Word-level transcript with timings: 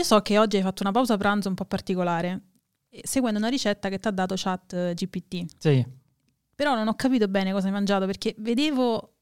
Io 0.00 0.06
so 0.06 0.18
che 0.22 0.38
oggi 0.38 0.56
hai 0.56 0.62
fatto 0.62 0.82
una 0.82 0.92
pausa 0.92 1.18
pranzo 1.18 1.50
un 1.50 1.54
po' 1.54 1.66
particolare, 1.66 2.40
seguendo 3.02 3.38
una 3.38 3.48
ricetta 3.50 3.90
che 3.90 3.98
ti 3.98 4.08
ha 4.08 4.10
dato 4.10 4.34
chat 4.34 4.72
eh, 4.72 4.94
GPT. 4.94 5.44
Sì, 5.58 5.86
Però 6.54 6.74
non 6.74 6.88
ho 6.88 6.94
capito 6.94 7.28
bene 7.28 7.52
cosa 7.52 7.66
hai 7.66 7.72
mangiato 7.72 8.06
perché 8.06 8.34
vedevo, 8.38 9.16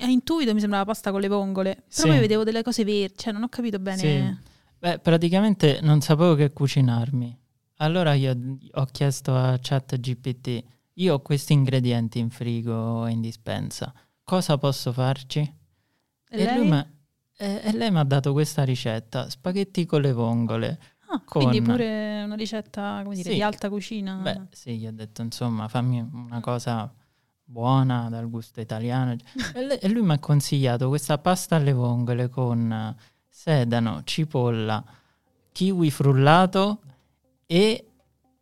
a 0.00 0.06
intuito 0.06 0.54
mi 0.54 0.60
sembrava 0.60 0.86
pasta 0.86 1.10
con 1.10 1.20
le 1.20 1.28
vongole, 1.28 1.74
però 1.74 1.84
Sì. 1.86 2.08
poi 2.08 2.18
vedevo 2.20 2.44
delle 2.44 2.62
cose 2.62 2.82
verdi, 2.82 3.12
cioè 3.18 3.30
non 3.34 3.42
ho 3.42 3.48
capito 3.50 3.78
bene. 3.78 3.98
Sì. 3.98 4.50
Beh, 4.78 5.00
praticamente 5.00 5.80
non 5.82 6.00
sapevo 6.00 6.34
che 6.34 6.50
cucinarmi. 6.50 7.38
Allora 7.76 8.14
io 8.14 8.34
ho 8.70 8.84
chiesto 8.86 9.36
a 9.36 9.58
ChatGPT, 9.60 10.64
io 10.94 11.12
ho 11.14 11.20
questi 11.20 11.52
ingredienti 11.52 12.18
in 12.20 12.30
frigo 12.30 13.04
e 13.04 13.10
in 13.10 13.20
dispensa, 13.20 13.92
cosa 14.24 14.56
posso 14.56 14.94
farci? 14.94 15.40
E 15.40 16.44
lei? 16.44 16.56
lui 16.56 16.68
m'ha- 16.68 16.88
e- 17.44 17.60
e 17.64 17.72
lei 17.72 17.90
mi 17.90 17.98
ha 17.98 18.04
dato 18.04 18.32
questa 18.32 18.62
ricetta, 18.64 19.28
spaghetti 19.28 19.84
con 19.86 20.00
le 20.00 20.12
vongole. 20.12 20.78
Ah, 21.08 21.20
con- 21.24 21.42
Quindi 21.42 21.60
pure 21.60 22.22
una 22.24 22.34
ricetta, 22.36 23.00
come 23.02 23.14
dire, 23.16 23.28
Sì. 23.30 23.34
di 23.36 23.42
alta 23.42 23.68
cucina. 23.68 24.14
Beh, 24.16 24.40
sì, 24.50 24.78
gli 24.78 24.86
ho 24.86 24.92
detto, 24.92 25.20
insomma, 25.22 25.68
fammi 25.68 26.00
una 26.12 26.40
cosa 26.40 26.92
buona 27.44 28.08
dal 28.08 28.30
gusto 28.30 28.60
italiano. 28.60 29.14
e, 29.54 29.66
le- 29.66 29.78
e 29.78 29.88
lui 29.88 30.02
mi 30.02 30.12
ha 30.12 30.18
consigliato 30.18 30.88
questa 30.88 31.18
pasta 31.18 31.56
alle 31.56 31.72
vongole 31.72 32.28
con 32.30 32.72
eh, 32.72 32.96
sedano, 33.28 34.02
cipolla, 34.04 34.82
kiwi 35.52 35.90
frullato 35.90 36.80
e 37.46 37.86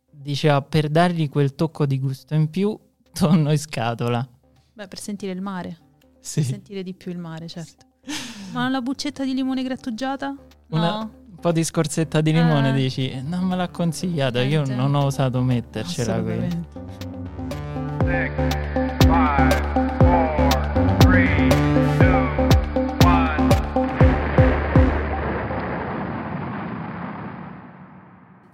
diceva 0.09 0.61
per 0.61 0.87
dargli 0.89 1.27
quel 1.27 1.55
tocco 1.55 1.85
di 1.85 1.99
gusto 1.99 2.35
in 2.35 2.49
più, 2.49 2.77
tonno 3.11 3.51
in 3.51 3.57
scatola. 3.57 4.25
Beh, 4.73 4.87
per 4.87 4.99
sentire 4.99 5.33
il 5.33 5.41
mare, 5.41 5.77
Sì. 6.21 6.39
per 6.41 6.49
sentire 6.49 6.83
di 6.83 6.93
più 6.93 7.11
il 7.11 7.17
mare, 7.17 7.49
certo. 7.49 7.85
Ma 8.51 8.67
la 8.69 8.81
buccetta 8.81 9.23
di 9.23 9.33
limone 9.33 9.63
grattugiata? 9.63 10.27
No. 10.27 10.77
Una- 10.77 10.99
Un 11.31 11.47
po' 11.47 11.51
di 11.51 11.63
scorzetta 11.63 12.21
di 12.21 12.33
limone 12.33 12.69
Eh. 12.69 12.73
dici, 12.73 13.19
non 13.23 13.45
me 13.45 13.55
l'ha 13.55 13.69
consigliato, 13.69 14.37
io 14.39 14.61
Niente. 14.61 14.75
non 14.75 14.93
ho 14.93 15.05
osato 15.05 15.41
mettercela 15.41 16.21
qui. 16.21 17.49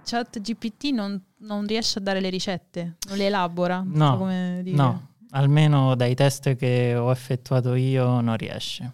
Chat 0.04 0.40
GPT 0.40 0.92
non, 0.92 1.20
non 1.40 1.66
riesce 1.66 1.98
a 1.98 2.02
dare 2.02 2.20
le 2.20 2.30
ricette, 2.30 2.96
non 3.08 3.18
le 3.18 3.26
elabora. 3.26 3.82
No, 3.84 4.16
so. 4.18 4.70
No, 4.74 5.08
almeno 5.30 5.94
dai 5.94 6.14
test 6.14 6.56
che 6.56 6.94
ho 6.96 7.10
effettuato 7.10 7.74
io 7.74 8.20
non 8.22 8.36
riesce. 8.38 8.92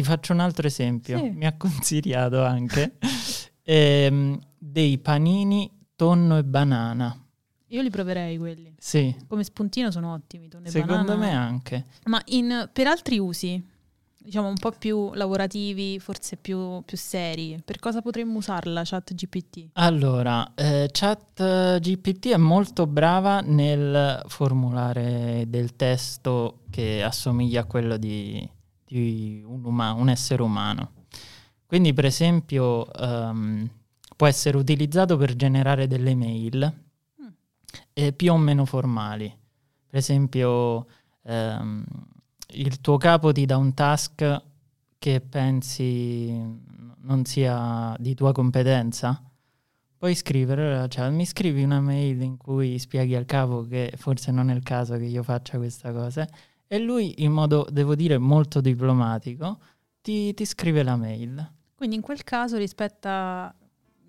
Ti 0.00 0.06
faccio 0.06 0.32
un 0.32 0.40
altro 0.40 0.66
esempio. 0.66 1.18
Sì. 1.18 1.28
Mi 1.28 1.44
ha 1.44 1.54
consigliato 1.58 2.42
anche 2.42 2.96
ehm, 3.62 4.38
dei 4.56 4.96
panini 4.96 5.70
tonno 5.94 6.38
e 6.38 6.44
banana. 6.44 7.14
Io 7.66 7.82
li 7.82 7.90
proverei 7.90 8.38
quelli. 8.38 8.74
Sì, 8.78 9.14
Come 9.28 9.44
spuntino 9.44 9.90
sono 9.90 10.14
ottimi. 10.14 10.48
tonno 10.48 10.66
e 10.66 10.70
secondo 10.70 11.12
banana. 11.14 11.18
me 11.18 11.32
anche. 11.32 11.84
Ma 12.06 12.18
in- 12.28 12.70
per 12.72 12.86
altri 12.86 13.18
usi, 13.18 13.62
diciamo 14.18 14.48
un 14.48 14.56
po' 14.56 14.72
più 14.72 15.12
lavorativi, 15.12 16.00
forse 16.00 16.36
più, 16.38 16.82
più 16.86 16.96
seri, 16.96 17.60
per 17.62 17.78
cosa 17.78 18.00
potremmo 18.00 18.38
usarla, 18.38 18.80
chat 18.84 19.12
GPT? 19.14 19.68
Allora, 19.74 20.54
eh, 20.54 20.88
Chat 20.90 21.78
GPT 21.78 22.28
è 22.28 22.36
molto 22.38 22.86
brava 22.86 23.40
nel 23.40 24.22
formulare 24.28 25.44
del 25.46 25.76
testo 25.76 26.60
che 26.70 27.02
assomiglia 27.02 27.60
a 27.60 27.64
quello 27.64 27.96
di, 27.98 28.48
di 28.90 29.42
un, 29.46 29.64
uma- 29.64 29.92
un 29.92 30.08
essere 30.08 30.42
umano. 30.42 30.92
Quindi, 31.66 31.92
per 31.92 32.04
esempio, 32.04 32.92
ehm, 32.92 33.68
può 34.16 34.26
essere 34.26 34.56
utilizzato 34.56 35.16
per 35.16 35.36
generare 35.36 35.86
delle 35.86 36.14
mail 36.14 36.72
Mm. 37.22 37.26
eh, 37.92 38.12
più 38.12 38.32
o 38.32 38.36
meno 38.36 38.64
formali. 38.64 39.32
Per 39.86 39.98
esempio, 39.98 40.86
ehm, 41.22 41.84
il 42.54 42.80
tuo 42.80 42.96
capo 42.96 43.32
ti 43.32 43.46
dà 43.46 43.56
un 43.56 43.72
task 43.74 44.42
che 44.98 45.20
pensi 45.20 46.28
non 47.02 47.24
sia 47.24 47.94
di 47.98 48.14
tua 48.14 48.32
competenza, 48.32 49.22
puoi 49.96 50.14
scrivere, 50.14 50.88
cioè 50.88 51.08
mi 51.10 51.24
scrivi 51.26 51.62
una 51.62 51.80
mail 51.80 52.20
in 52.22 52.36
cui 52.36 52.78
spieghi 52.78 53.14
al 53.14 53.24
capo 53.26 53.66
che 53.66 53.92
forse 53.96 54.30
non 54.32 54.50
è 54.50 54.54
il 54.54 54.62
caso 54.62 54.96
che 54.96 55.04
io 55.04 55.22
faccia 55.22 55.56
questa 55.58 55.92
cosa 55.92 56.26
e 56.72 56.78
lui 56.78 57.24
in 57.24 57.32
modo, 57.32 57.66
devo 57.68 57.96
dire, 57.96 58.16
molto 58.16 58.60
diplomatico 58.60 59.58
ti, 60.00 60.32
ti 60.34 60.44
scrive 60.44 60.84
la 60.84 60.94
mail. 60.94 61.50
Quindi 61.74 61.96
in 61.96 62.00
quel 62.00 62.22
caso 62.22 62.56
rispetta 62.56 63.52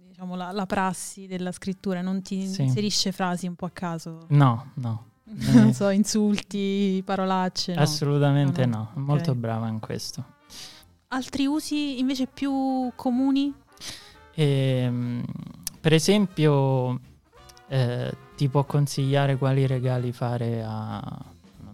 diciamo, 0.07 0.35
la, 0.35 0.51
la 0.51 0.67
prassi 0.67 1.25
della 1.25 1.51
scrittura, 1.51 2.01
non 2.01 2.21
ti 2.21 2.45
Sì. 2.45 2.61
inserisce 2.61 3.11
frasi 3.11 3.47
un 3.47 3.55
po' 3.55 3.65
a 3.65 3.71
caso, 3.71 4.27
No, 4.29 4.73
no, 4.75 5.05
non 5.25 5.73
so, 5.73 5.89
insulti, 5.89 7.01
parolacce. 7.03 7.73
no. 7.73 7.81
assolutamente 7.81 8.63
No, 8.67 8.77
no, 8.77 8.91
no, 8.93 9.01
molto 9.05 9.31
ok. 9.31 9.37
brava 9.37 9.67
in 9.67 9.79
questo. 9.79 10.23
Altri 11.07 11.47
usi 11.47 11.97
invece 11.97 12.27
più 12.27 12.91
comuni? 12.95 13.51
Ehm, 14.35 15.23
per 15.79 15.93
esempio, 15.93 16.99
eh, 17.69 18.13
ti 18.35 18.47
può 18.49 18.65
consigliare 18.65 19.35
quali 19.37 19.65
regali 19.65 20.11
fare 20.11 20.63
a, 20.63 20.99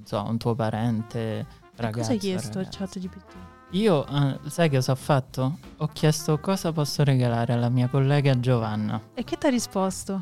so, 0.07 0.23
un 0.25 0.37
tuo 0.37 0.55
parente, 0.55 1.45
ragazzo. 1.75 1.97
cosa 1.99 2.11
hai 2.13 2.17
chiesto 2.17 2.59
al 2.59 2.67
chat 2.69 2.97
GPT? 2.97 3.33
Io, 3.71 4.07
eh, 4.07 4.39
sai 4.49 4.69
che 4.69 4.77
cosa 4.77 4.93
ho 4.93 4.95
fatto? 4.95 5.57
Ho 5.77 5.87
chiesto 5.91 6.39
cosa 6.39 6.71
posso 6.71 7.03
regalare 7.03 7.51
alla 7.51 7.67
mia 7.67 7.89
collega 7.89 8.39
Giovanna. 8.39 9.01
E 9.13 9.23
che 9.25 9.37
ti 9.37 9.45
ha 9.45 9.49
risposto? 9.49 10.21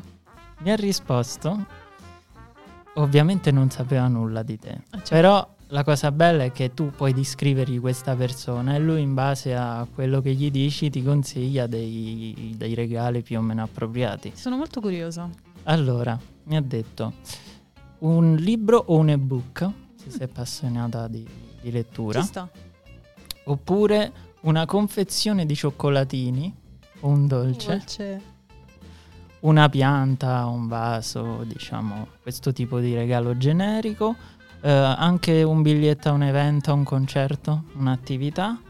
Mi 0.58 0.72
ha 0.72 0.74
risposto, 0.76 1.64
ovviamente 2.94 3.50
non 3.52 3.70
sapeva 3.70 4.08
nulla 4.08 4.42
di 4.42 4.58
te, 4.58 4.70
Ah, 4.70 4.96
certo. 4.96 5.08
però 5.10 5.54
la 5.68 5.84
cosa 5.84 6.10
bella 6.12 6.44
è 6.44 6.52
che 6.52 6.72
tu 6.74 6.90
puoi 6.90 7.12
descrivergli 7.12 7.78
questa 7.80 8.14
persona 8.16 8.74
e 8.74 8.78
lui 8.78 9.00
in 9.02 9.14
base 9.14 9.54
a 9.54 9.86
quello 9.92 10.20
che 10.20 10.32
gli 10.34 10.50
dici 10.50 10.90
ti 10.90 11.02
consiglia 11.02 11.66
dei, 11.66 12.54
dei 12.56 12.74
regali 12.74 13.22
più 13.22 13.38
o 13.38 13.42
meno 13.42 13.62
appropriati. 13.64 14.32
Sono 14.34 14.56
molto 14.56 14.80
curiosa. 14.80 15.28
Allora, 15.64 16.18
mi 16.44 16.56
ha 16.56 16.62
detto 16.62 17.12
un 17.98 18.36
libro 18.36 18.82
o 18.86 18.96
un 18.96 19.08
ebook, 19.10 19.70
se 19.96 20.10
sei 20.10 20.22
appassionata 20.24 21.08
di, 21.08 21.26
di 21.60 21.70
lettura, 21.70 22.20
Ci 22.20 22.26
sta. 22.26 22.48
oppure 23.44 24.12
una 24.42 24.64
confezione 24.66 25.46
di 25.46 25.54
cioccolatini 25.56 26.54
o 27.00 27.08
un 27.08 27.26
dolce, 27.26 27.68
Dolce. 27.68 28.22
una 29.40 29.68
pianta, 29.68 30.46
un 30.46 30.66
vaso, 30.68 31.42
diciamo, 31.44 32.08
questo 32.22 32.52
tipo 32.52 32.78
di 32.78 32.94
regalo 32.94 33.36
generico, 33.36 34.14
eh, 34.60 34.70
anche 34.70 35.42
un 35.42 35.62
biglietto 35.62 36.08
a 36.08 36.12
un 36.12 36.22
evento, 36.22 36.70
a 36.70 36.74
un 36.74 36.84
concerto, 36.84 37.64
un'attività, 37.74 38.60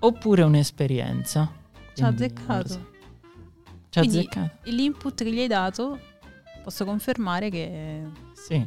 oppure 0.00 0.42
un'esperienza. 0.42 1.50
Ci 1.94 2.02
ha 2.02 2.08
azzeccato. 2.08 2.90
Ci 3.90 3.98
ha 3.98 4.02
azzeccato. 4.02 4.56
L'input 4.64 5.22
che 5.22 5.32
gli 5.32 5.40
hai 5.40 5.46
dato 5.48 5.98
posso 6.62 6.84
confermare 6.84 7.50
che 7.50 8.02
Sì, 8.32 8.66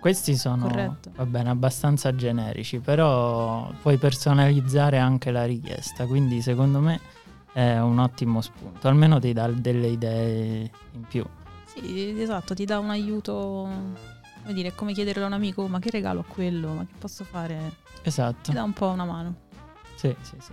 questi 0.00 0.36
sono 0.36 0.66
Corretto. 0.66 1.10
va 1.14 1.26
bene, 1.26 1.50
abbastanza 1.50 2.14
generici, 2.14 2.78
però 2.78 3.70
puoi 3.82 3.96
personalizzare 3.98 4.98
anche 4.98 5.30
la 5.30 5.44
richiesta, 5.44 6.06
quindi 6.06 6.40
secondo 6.42 6.80
me 6.80 7.00
è 7.52 7.78
un 7.78 7.98
ottimo 7.98 8.40
spunto, 8.40 8.88
almeno 8.88 9.18
ti 9.20 9.32
dà 9.32 9.48
delle 9.48 9.86
idee 9.88 10.70
in 10.92 11.02
più. 11.08 11.24
sì, 11.66 12.20
esatto, 12.20 12.54
ti 12.54 12.64
dà 12.64 12.78
un 12.78 12.90
aiuto, 12.90 13.68
come 14.42 14.54
dire, 14.54 14.68
è 14.68 14.74
come 14.74 14.92
chiederlo 14.92 15.24
a 15.24 15.26
un 15.28 15.32
amico, 15.34 15.66
ma 15.68 15.78
che 15.78 15.90
regalo 15.90 16.20
a 16.20 16.24
quello, 16.24 16.68
ma 16.72 16.84
che 16.84 16.94
posso 16.98 17.24
fare? 17.24 17.82
Esatto, 18.02 18.50
Ti 18.50 18.52
dà 18.52 18.62
un 18.62 18.72
po' 18.72 18.88
una 18.88 19.04
mano. 19.04 19.34
sì, 19.94 20.14
sì, 20.20 20.36
sì. 20.40 20.52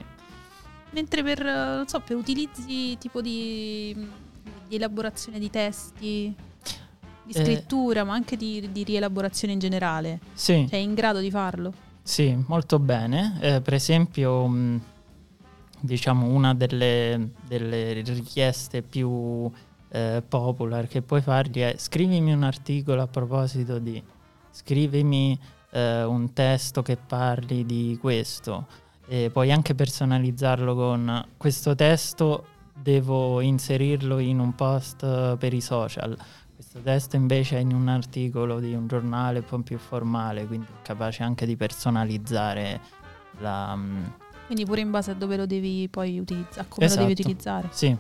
Mentre 0.91 1.23
per, 1.23 1.43
non 1.43 1.87
so, 1.87 1.99
per 2.01 2.15
utilizzi 2.17 2.97
tipo 2.97 3.21
di, 3.21 3.95
di 4.67 4.75
elaborazione 4.75 5.39
di 5.39 5.49
testi, 5.49 6.35
di 7.23 7.33
Eh. 7.33 7.43
scrittura, 7.43 8.03
ma 8.03 8.13
anche 8.13 8.35
di, 8.37 8.69
di 8.71 8.83
rielaborazione 8.83 9.53
in 9.53 9.59
generale, 9.59 10.19
Sì, 10.33 10.65
sei 10.69 10.83
in 10.83 10.93
grado 10.93 11.19
di 11.19 11.29
farlo? 11.31 11.73
sì, 12.03 12.35
molto 12.47 12.79
bene. 12.79 13.37
Eh, 13.41 13.61
per 13.61 13.73
esempio, 13.75 14.47
mh, 14.47 14.81
diciamo, 15.79 16.25
una 16.27 16.53
delle, 16.53 17.31
delle 17.47 18.01
richieste 18.01 18.81
più 18.81 19.49
eh, 19.89 20.23
popular 20.27 20.87
che 20.87 21.01
puoi 21.01 21.21
fargli 21.21 21.59
è 21.59 21.75
scrivimi 21.77 22.31
un 22.33 22.43
articolo 22.43 23.01
a 23.01 23.07
proposito 23.07 23.77
di, 23.79 24.01
scrivimi 24.49 25.37
eh, 25.71 26.03
un 26.03 26.33
testo 26.33 26.81
che 26.81 26.97
parli 26.97 27.65
di 27.65 27.97
questo. 27.99 28.67
E 29.07 29.29
puoi 29.31 29.51
anche 29.51 29.75
personalizzarlo 29.75 30.73
con 30.75 31.25
questo 31.37 31.75
testo 31.75 32.45
devo 32.73 33.41
inserirlo 33.41 34.19
in 34.19 34.39
un 34.39 34.55
post 34.55 35.03
eh, 35.03 35.35
per 35.37 35.53
i 35.53 35.61
social. 35.61 36.17
Questo 36.61 36.79
testo 36.79 37.15
invece 37.15 37.57
è 37.57 37.59
in 37.61 37.73
un 37.73 37.87
articolo 37.87 38.59
di 38.59 38.75
un 38.75 38.85
giornale 38.85 39.39
un 39.39 39.45
po' 39.45 39.57
più 39.61 39.79
formale, 39.79 40.45
quindi 40.45 40.67
capace 40.83 41.23
anche 41.23 41.47
di 41.47 41.55
personalizzare 41.55 42.79
la, 43.39 43.75
mm, 43.75 44.03
Quindi 44.45 44.65
pure 44.65 44.81
in 44.81 44.91
base 44.91 45.09
a 45.09 45.13
dove 45.15 45.37
lo 45.37 45.47
devi 45.47 45.87
poi 45.89 46.19
utilizzare, 46.19 46.61
a 46.61 46.65
come 46.69 46.85
Esatto. 46.85 47.01
lo 47.01 47.07
devi 47.07 47.19
utilizzare. 47.19 47.67
Sì. 47.71 47.97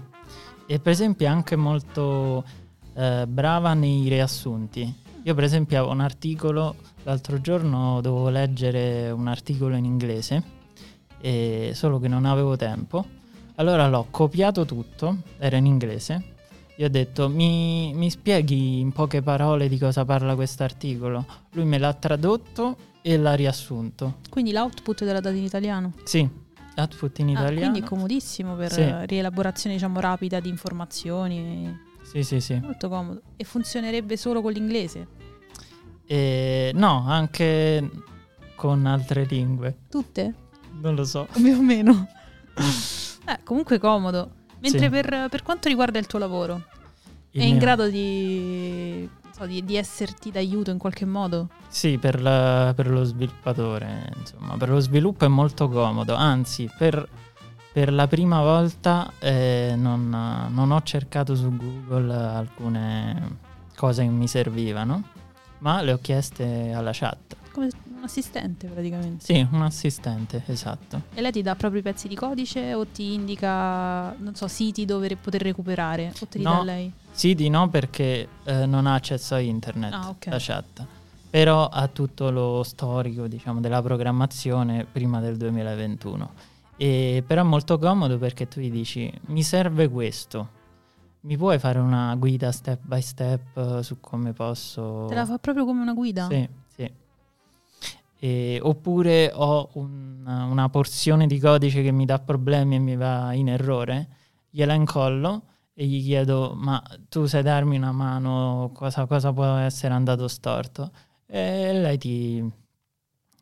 E 0.67 0.79
per 0.79 0.91
esempio 0.91 1.25
è 1.25 1.29
anche 1.29 1.55
molto 1.55 2.43
eh, 2.93 3.25
brava 3.27 3.73
nei 3.73 4.07
riassunti. 4.07 4.95
Io 5.23 5.33
per 5.33 5.43
esempio 5.43 5.77
avevo 5.79 5.93
un 5.93 6.01
articolo, 6.01 6.75
l'altro 7.01 7.41
giorno 7.41 7.99
dovevo 7.99 8.29
leggere 8.29 9.09
un 9.09 9.27
articolo 9.27 9.75
in 9.75 9.85
inglese, 9.85 10.43
e 11.19 11.71
solo 11.73 11.97
che 11.97 12.07
non 12.07 12.25
avevo 12.25 12.55
tempo. 12.57 13.03
Allora 13.55 13.89
l'ho 13.89 14.05
copiato 14.11 14.65
tutto, 14.65 15.17
era 15.39 15.57
in 15.57 15.65
inglese. 15.65 16.30
Io 16.81 16.87
ho 16.87 16.89
detto, 16.89 17.29
mi, 17.29 17.93
mi 17.93 18.09
spieghi 18.09 18.79
in 18.79 18.91
poche 18.91 19.21
parole 19.21 19.69
di 19.69 19.77
cosa 19.77 20.03
parla 20.03 20.33
questo 20.33 20.63
articolo? 20.63 21.23
Lui 21.51 21.63
me 21.65 21.77
l'ha 21.77 21.93
tradotto 21.93 22.75
e 23.03 23.17
l'ha 23.19 23.35
riassunto. 23.35 24.15
Quindi 24.31 24.51
l'output 24.51 24.97
te 24.97 25.05
l'ha 25.13 25.19
dato 25.19 25.35
in 25.35 25.43
italiano. 25.43 25.93
Sì, 26.05 26.27
output 26.75 27.19
in 27.19 27.27
Ah, 27.27 27.31
italiano. 27.33 27.59
quindi 27.69 27.79
è 27.81 27.83
comodissimo 27.83 28.55
per 28.55 28.71
Sì. 28.71 28.81
eh, 28.81 29.05
rielaborazione 29.05 29.75
diciamo 29.75 29.99
rapida 29.99 30.39
di 30.39 30.49
informazioni. 30.49 31.71
Sì, 32.01 32.23
sì, 32.23 32.41
sì. 32.41 32.55
Molto 32.59 32.89
comodo. 32.89 33.21
E 33.35 33.43
funzionerebbe 33.43 34.17
solo 34.17 34.41
con 34.41 34.51
l'inglese? 34.51 35.07
E 36.07 36.71
no, 36.73 37.03
anche 37.07 37.87
con 38.55 38.87
altre 38.87 39.25
lingue. 39.25 39.81
Tutte? 39.87 40.33
Non 40.81 40.95
lo 40.95 41.03
so. 41.05 41.27
Più 41.31 41.55
o 41.55 41.61
meno. 41.61 42.07
eh, 43.27 43.39
comunque 43.43 43.77
comodo. 43.77 44.39
Mentre 44.61 44.79
Sì. 44.81 44.89
per, 44.89 45.27
per 45.29 45.41
quanto 45.41 45.67
riguarda 45.69 45.97
il 45.97 46.05
tuo 46.05 46.19
lavoro, 46.19 46.65
è 47.39 47.43
in 47.43 47.51
mio- 47.51 47.59
grado 47.59 47.87
di, 47.89 49.09
so, 49.31 49.45
di, 49.45 49.63
di 49.63 49.75
esserti 49.77 50.31
d'aiuto 50.31 50.71
in 50.71 50.77
qualche 50.77 51.05
modo? 51.05 51.49
Sì, 51.67 51.97
per, 51.97 52.21
la- 52.21 52.73
per 52.75 52.89
lo 52.89 53.03
sviluppatore, 53.03 54.11
insomma, 54.17 54.57
per 54.57 54.69
lo 54.69 54.79
sviluppo 54.79 55.25
è 55.25 55.29
molto 55.29 55.69
comodo. 55.69 56.13
Anzi, 56.15 56.69
per, 56.77 57.07
per 57.71 57.93
la 57.93 58.07
prima 58.07 58.41
volta 58.41 59.11
eh, 59.19 59.73
non, 59.77 60.09
non 60.49 60.71
ho 60.71 60.81
cercato 60.83 61.35
su 61.35 61.55
Google 61.55 62.13
alcune 62.13 63.37
cose 63.75 64.03
che 64.03 64.09
mi 64.09 64.27
servivano, 64.27 65.03
ma 65.59 65.81
le 65.81 65.93
ho 65.93 65.99
chieste 66.01 66.71
alla 66.73 66.91
chat. 66.93 67.35
Come 67.51 67.69
un 68.01 68.07
assistente 68.07 68.67
praticamente. 68.67 69.23
Sì, 69.23 69.47
un 69.51 69.61
assistente, 69.61 70.43
esatto. 70.47 71.03
E 71.13 71.21
lei 71.21 71.31
ti 71.31 71.41
dà 71.43 71.55
proprio 71.55 71.79
i 71.79 71.83
pezzi 71.83 72.07
di 72.07 72.15
codice 72.15 72.73
o 72.73 72.85
ti 72.87 73.13
indica, 73.13 74.11
non 74.17 74.33
so, 74.35 74.47
siti 74.47 74.85
dove 74.85 75.15
poter 75.15 75.41
recuperare? 75.43 76.11
O 76.21 76.25
te 76.25 76.37
li 76.39 76.43
No. 76.43 76.51
dà 76.55 76.63
lei? 76.63 76.91
Sì, 77.11 77.35
di 77.35 77.49
no 77.49 77.69
perché 77.69 78.27
eh, 78.43 78.65
non 78.65 78.87
ha 78.87 78.95
accesso 78.95 79.35
a 79.35 79.39
internet, 79.39 79.93
Ah, 79.93 80.09
ok. 80.09 80.25
la 80.27 80.37
chat. 80.39 80.85
Però 81.29 81.67
ha 81.67 81.87
tutto 81.87 82.29
lo 82.31 82.63
storico, 82.63 83.27
diciamo, 83.27 83.61
della 83.61 83.81
programmazione 83.81 84.85
prima 84.85 85.19
del 85.21 85.37
2021. 85.37 86.31
E 86.77 87.23
però 87.25 87.41
è 87.41 87.45
molto 87.45 87.77
comodo 87.77 88.17
perché 88.17 88.47
tu 88.47 88.59
gli 88.59 88.71
dici, 88.71 89.11
mi 89.27 89.43
serve 89.43 89.87
questo. 89.87 90.59
Mi 91.21 91.37
puoi 91.37 91.59
fare 91.59 91.77
una 91.77 92.15
guida 92.15 92.51
step 92.51 92.79
by 92.83 93.01
step 93.01 93.55
eh, 93.57 93.83
su 93.83 93.99
come 93.99 94.33
posso... 94.33 95.05
Te 95.07 95.13
la 95.15 95.25
fa 95.25 95.37
proprio 95.37 95.65
come 95.65 95.81
una 95.81 95.93
guida? 95.93 96.25
Sì. 96.27 96.49
E- 98.23 98.59
oppure 98.61 99.31
ho 99.33 99.69
un- 99.73 100.23
una 100.27 100.69
porzione 100.69 101.25
di 101.25 101.39
codice 101.39 101.81
che 101.81 101.91
mi 101.91 102.05
dà 102.05 102.19
problemi 102.19 102.75
e 102.75 102.79
mi 102.79 102.95
va 102.95 103.33
in 103.33 103.49
errore, 103.49 104.09
gliela 104.51 104.73
incollo 104.75 105.45
e 105.73 105.87
gli 105.87 106.03
chiedo 106.03 106.53
ma 106.55 106.79
tu 107.09 107.25
sai 107.25 107.41
darmi 107.41 107.77
una 107.77 107.91
mano, 107.91 108.69
cosa, 108.75 109.07
cosa 109.07 109.33
può 109.33 109.45
essere 109.55 109.95
andato 109.95 110.27
storto? 110.27 110.91
E 111.25 111.73
lei 111.73 111.97
ti, 111.97 112.47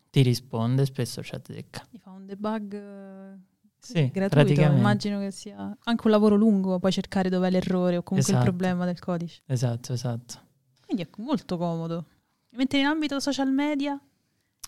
ti 0.09 0.21
risponde, 0.21 0.85
spesso 0.85 1.21
ci 1.23 1.35
azzecca. 1.35 1.85
Mi 1.91 1.99
fa 1.99 2.11
un 2.11 2.25
debug 2.25 2.73
eh, 2.73 3.37
Sì, 3.79 4.09
gratuito. 4.13 4.61
Immagino 4.61 5.19
che 5.19 5.31
sia 5.31 5.75
anche 5.83 6.01
un 6.05 6.11
lavoro 6.11 6.35
lungo, 6.37 6.79
poi 6.79 6.91
cercare 6.93 7.27
dov'è 7.29 7.49
l'errore 7.49 7.97
o 7.97 8.03
comunque 8.03 8.31
Esatto. 8.31 8.49
il 8.49 8.55
problema 8.55 8.85
del 8.85 8.99
codice. 8.99 9.41
Esatto, 9.45 9.91
esatto. 9.91 10.39
Quindi 10.85 11.03
è 11.03 11.07
molto 11.17 11.57
comodo. 11.57 12.05
Mentre 12.51 12.79
in 12.79 12.85
ambito 12.85 13.19
social 13.19 13.51
media, 13.51 13.99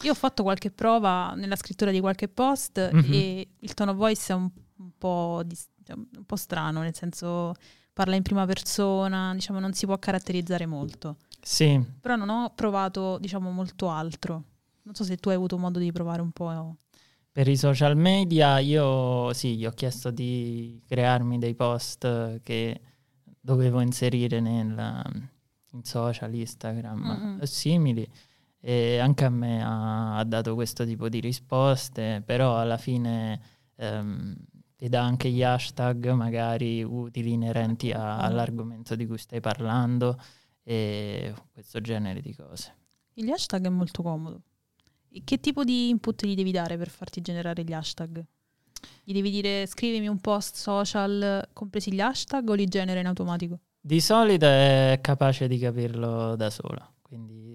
io 0.03 0.11
ho 0.11 0.15
fatto 0.15 0.43
qualche 0.43 0.71
prova 0.71 1.33
nella 1.35 1.55
scrittura 1.55 1.91
di 1.91 1.99
qualche 1.99 2.27
post 2.27 2.91
Mhm. 2.91 3.13
e 3.13 3.47
il 3.59 3.73
tono 3.73 3.93
voice 3.93 4.33
è 4.33 4.35
un, 4.35 4.49
un 4.77 4.91
po', 4.97 5.41
dis- 5.45 5.69
cioè, 5.83 5.95
un 5.95 6.25
po' 6.25 6.35
strano, 6.35 6.81
nel 6.81 6.95
senso 6.95 7.53
parla 7.93 8.15
in 8.15 8.21
prima 8.23 8.45
persona, 8.45 9.33
diciamo 9.33 9.59
non 9.59 9.73
si 9.73 9.85
può 9.85 9.97
caratterizzare 9.97 10.65
molto. 10.65 11.17
Sì, 11.41 11.83
Però 11.99 12.15
non 12.15 12.29
ho 12.29 12.51
provato, 12.55 13.17
diciamo, 13.19 13.49
molto 13.51 13.89
altro. 13.89 14.43
Non 14.83 14.93
so 14.95 15.03
se 15.03 15.17
tu 15.17 15.29
hai 15.29 15.35
avuto 15.35 15.57
modo 15.57 15.79
di 15.79 15.91
provare 15.91 16.21
un 16.21 16.31
po'. 16.31 16.75
Per 17.31 17.47
i 17.47 17.55
social 17.57 17.95
media 17.97 18.59
io 18.59 19.31
sì, 19.33 19.55
gli 19.57 19.65
ho 19.65 19.71
chiesto 19.71 20.11
di 20.11 20.81
crearmi 20.87 21.37
dei 21.39 21.55
post 21.55 22.41
che 22.43 22.81
dovevo 23.39 23.79
inserire 23.81 24.39
nel, 24.39 25.29
in 25.71 25.83
social, 25.83 26.33
Instagram 26.33 26.99
Mm-mm. 27.01 27.37
o 27.41 27.45
simili 27.45 28.07
e 28.61 28.99
anche 28.99 29.25
a 29.25 29.29
me 29.29 29.61
ha, 29.63 30.17
ha 30.17 30.23
dato 30.23 30.53
questo 30.53 30.85
tipo 30.85 31.09
di 31.09 31.19
risposte, 31.19 32.21
però 32.25 32.57
alla 32.59 32.77
fine 32.77 33.41
ehm, 33.75 34.35
ti 34.77 34.87
dà 34.87 35.01
anche 35.01 35.29
gli 35.29 35.43
hashtag 35.43 36.11
magari 36.11 36.83
utili 36.83 37.33
inerenti 37.33 37.91
a- 37.91 38.19
all'argomento 38.19 38.95
di 38.95 39.05
cui 39.07 39.17
stai 39.17 39.39
parlando 39.41 40.19
e 40.63 41.33
questo 41.51 41.81
genere 41.81 42.21
di 42.21 42.33
cose. 42.35 42.75
Gli 43.13 43.29
hashtag 43.31 43.65
è 43.65 43.69
molto 43.69 44.03
comodo. 44.03 44.41
E 45.11 45.23
Che 45.23 45.39
tipo 45.39 45.63
di 45.63 45.89
input 45.89 46.25
gli 46.25 46.35
devi 46.35 46.51
dare 46.51 46.77
per 46.77 46.89
farti 46.89 47.19
generare 47.21 47.63
gli 47.63 47.73
hashtag? 47.73 48.23
Gli 49.03 49.13
devi 49.13 49.29
dire 49.29 49.65
scrivimi 49.65 50.07
un 50.07 50.19
post 50.19 50.55
social 50.55 51.49
compresi 51.53 51.91
gli 51.91 51.99
hashtag 51.99 52.47
o 52.49 52.53
li 52.53 52.67
genera 52.67 52.99
in 52.99 53.07
automatico? 53.07 53.59
Di 53.79 53.99
solito 53.99 54.45
è 54.45 54.99
capace 55.01 55.47
di 55.47 55.57
capirlo 55.57 56.35
da 56.35 56.49
sola, 56.51 56.87
quindi 57.01 57.50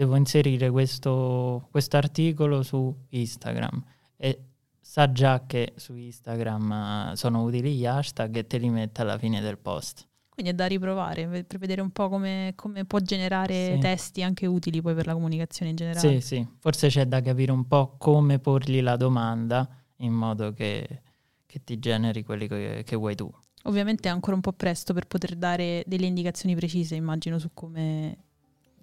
devo 0.00 0.16
inserire 0.16 0.70
questo 0.70 1.68
articolo 1.90 2.62
su 2.62 2.94
Instagram 3.10 3.84
e 4.16 4.44
sa 4.80 5.12
già 5.12 5.44
che 5.46 5.74
su 5.76 5.94
Instagram 5.94 7.10
eh, 7.12 7.16
sono 7.16 7.42
utili 7.42 7.74
gli 7.74 7.84
hashtag 7.84 8.34
e 8.36 8.46
te 8.46 8.56
li 8.56 8.70
mette 8.70 9.02
alla 9.02 9.18
fine 9.18 9.42
del 9.42 9.58
post. 9.58 10.08
Quindi 10.30 10.52
è 10.52 10.54
da 10.54 10.64
riprovare 10.64 11.44
per 11.44 11.58
vedere 11.58 11.82
un 11.82 11.90
po' 11.90 12.08
come, 12.08 12.54
come 12.56 12.86
può 12.86 12.98
generare 13.00 13.74
Sì. 13.74 13.78
testi 13.78 14.22
anche 14.22 14.46
utili 14.46 14.80
poi 14.80 14.94
per 14.94 15.04
la 15.04 15.12
comunicazione 15.12 15.72
in 15.72 15.76
generale. 15.76 16.20
Sì, 16.20 16.26
sì, 16.26 16.48
forse 16.60 16.88
c'è 16.88 17.04
da 17.04 17.20
capire 17.20 17.52
un 17.52 17.66
po' 17.66 17.96
come 17.98 18.38
porgli 18.38 18.80
la 18.80 18.96
domanda 18.96 19.68
in 19.96 20.14
modo 20.14 20.54
che, 20.54 21.02
che 21.44 21.62
ti 21.62 21.78
generi 21.78 22.24
quelli 22.24 22.48
che, 22.48 22.84
che 22.86 22.96
vuoi 22.96 23.14
tu. 23.14 23.30
Ovviamente 23.64 24.08
è 24.08 24.10
ancora 24.10 24.34
un 24.34 24.40
po' 24.40 24.54
presto 24.54 24.94
per 24.94 25.06
poter 25.06 25.36
dare 25.36 25.84
delle 25.86 26.06
indicazioni 26.06 26.54
precise, 26.54 26.94
immagino, 26.94 27.38
su 27.38 27.50
come, 27.52 28.16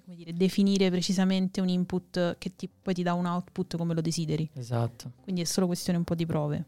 come 0.07 0.15
dire, 0.15 0.33
definire 0.33 0.89
precisamente 0.89 1.59
un 1.59 1.67
input 1.67 2.37
che 2.37 2.55
ti- 2.55 2.69
poi 2.81 2.93
ti 2.93 3.03
dà 3.03 3.11
un 3.13 3.25
output 3.25 3.75
come 3.75 3.93
lo 3.93 3.99
desideri. 3.99 4.49
Esatto. 4.53 5.11
Quindi 5.21 5.41
è 5.41 5.43
solo 5.43 5.65
questione 5.65 5.97
un 5.97 6.05
po' 6.05 6.15
di 6.15 6.25
prove. 6.25 6.63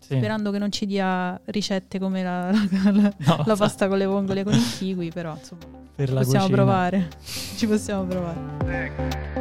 Sì. 0.00 0.16
Sperando 0.16 0.50
che 0.50 0.58
non 0.58 0.72
ci 0.72 0.86
dia 0.86 1.40
ricette 1.46 2.00
come 2.00 2.22
la, 2.24 2.50
la- 2.82 2.90
la- 2.90 3.14
No, 3.18 3.42
la 3.46 3.54
pasta 3.56 3.86
con 3.86 3.96
le 3.96 4.06
vongole 4.06 4.42
con 4.42 4.54
il 4.54 4.76
kiwi, 4.78 5.10
però 5.12 5.36
insomma 5.36 5.62
per 5.94 6.10
la 6.12 6.20
possiamo 6.22 6.46
cucina. 6.46 6.62
provare. 6.62 7.08
Ci 7.56 7.66
possiamo 7.68 8.04
provare. 8.06 8.38
six, 8.64 9.39